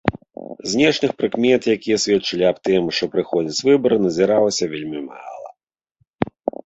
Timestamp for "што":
3.01-3.09